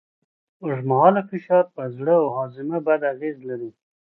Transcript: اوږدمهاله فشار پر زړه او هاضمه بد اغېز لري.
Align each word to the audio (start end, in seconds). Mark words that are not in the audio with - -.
اوږدمهاله 0.61 1.21
فشار 1.29 1.63
پر 1.75 1.87
زړه 1.97 2.13
او 2.21 2.27
هاضمه 2.37 2.79
بد 2.87 3.01
اغېز 3.13 3.37
لري. 3.49 3.69